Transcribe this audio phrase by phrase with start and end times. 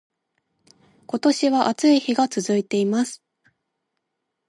[1.05, 3.21] 今年は暑い日が続いています